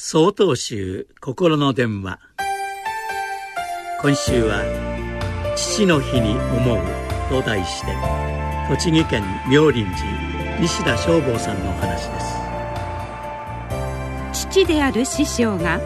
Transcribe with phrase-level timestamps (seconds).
[0.00, 2.20] 総統集心の電話。
[4.00, 4.62] 今週は
[5.58, 6.78] 「父の日に思う」
[7.28, 7.96] と題して
[8.68, 12.20] 栃木県妙林寺西田正坊さんのお話で
[14.32, 14.48] す。
[14.52, 15.80] 父である師匠が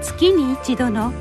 [0.00, 1.12] 月に一度の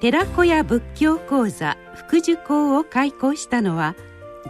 [0.00, 3.94] 寺子屋仏教講座福寿講を開講したのは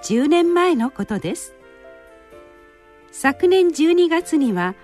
[0.04, 1.56] 10年前のことです。
[3.11, 4.77] 昨年12月には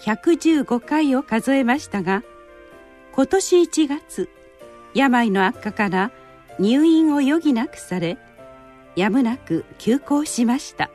[0.00, 2.22] 115回を数えましたが
[3.12, 4.28] 今年1月
[4.94, 6.10] 病の悪化から
[6.58, 8.18] 入院を余儀なくされ
[8.96, 10.90] やむなく休校しました。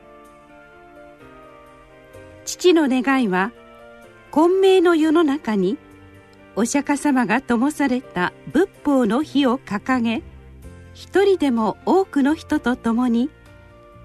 [2.46, 3.52] 父の願いは
[4.32, 5.78] 混迷の世の中に
[6.56, 10.24] お釈迦様が灯された仏法の火を掲げ
[10.94, 13.30] 一人でも多くの人と共に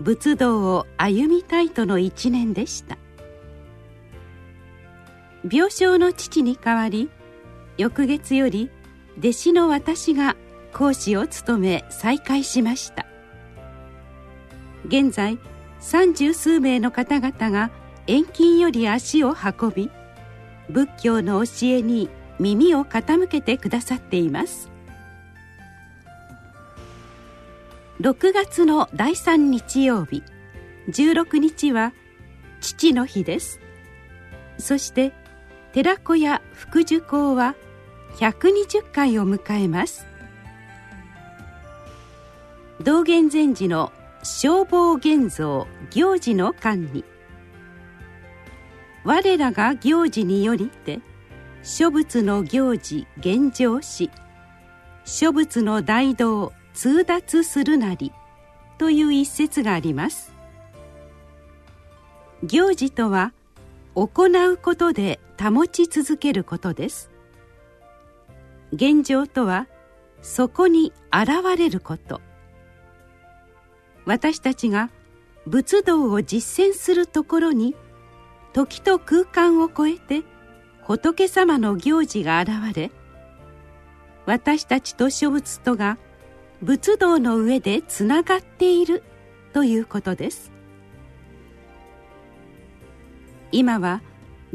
[0.01, 2.97] 仏道を歩みたいとの一年でした。
[5.45, 7.09] 病床の父に代わり
[7.79, 8.71] 翌月より
[9.19, 10.37] 弟子の私が
[10.73, 13.07] 講師を務め再開しました。
[14.87, 15.39] 現在
[15.79, 17.71] 三十数名の方々が
[18.07, 19.91] 遠近より足を運び
[20.69, 24.71] 仏教の教えに耳を傾けてくださっています。
[28.01, 30.23] 6月の第3日曜日
[30.89, 31.93] 16日は
[32.61, 33.61] 父の日です。
[34.59, 35.13] そして
[35.73, 37.55] 寺子屋福寿講は
[38.17, 40.07] 120回を迎えます。
[42.83, 47.05] 道元禅師の消防現像行事の間に
[49.05, 51.01] 我らが行事によりて
[51.63, 54.11] 諸仏の行事現状し
[55.05, 58.13] 諸仏の大道通達するなり
[58.79, 60.33] という一節があります。
[62.43, 63.33] 行事とは
[63.95, 67.11] 行うことで保ち続けることです。
[68.73, 69.67] 現状とは
[70.23, 72.21] そこに現れること。
[74.05, 74.91] 私たちが
[75.47, 77.75] 仏道を実践するところに
[78.53, 80.23] 時と空間を超えて
[80.83, 82.91] 仏様の行事が現れ
[84.27, 85.99] 私たちと諸仏とが
[86.63, 89.03] 仏道の上でつながっている
[89.53, 90.53] ということです。
[93.53, 94.03] 今は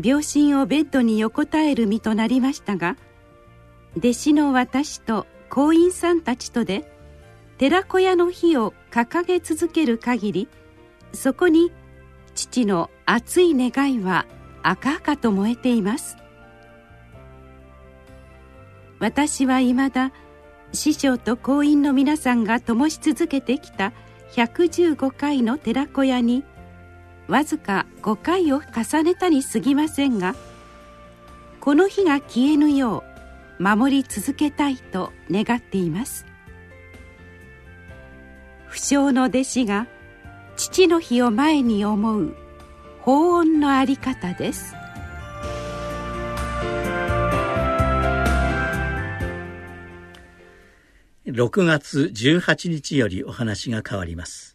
[0.02, 2.98] 病身をベッドに横たえる身となりましたが
[3.98, 6.92] 弟子の私と行員さんたちとで
[7.58, 10.50] 寺子屋の火を掲げ続ける限り
[11.14, 11.72] そこに
[12.34, 14.26] 父の熱い願いは
[14.64, 16.18] 赤々と燃えています。
[19.00, 20.12] 私はいまだ
[20.74, 23.94] 師匠と行員の皆さんが灯し続けてきた
[24.34, 26.44] 115回の寺子屋に
[27.28, 30.36] わずか5回を重ねたに過ぎませんが
[31.60, 33.04] この日が消えぬよ
[33.60, 36.26] う守り続けたいと願っています。
[38.68, 39.88] 不詳の弟子が
[40.58, 42.36] 父の日を前に思う
[43.02, 44.76] 法恩のあり方です。
[51.26, 54.55] 6月18日よりお話が変わります。